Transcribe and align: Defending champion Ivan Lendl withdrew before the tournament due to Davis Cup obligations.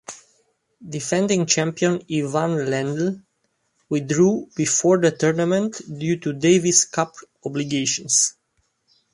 Defending 0.89 1.45
champion 1.45 2.01
Ivan 2.11 2.57
Lendl 2.65 3.23
withdrew 3.87 4.49
before 4.55 4.97
the 4.97 5.11
tournament 5.11 5.79
due 5.99 6.17
to 6.21 6.33
Davis 6.33 6.85
Cup 6.85 7.13
obligations. 7.45 8.33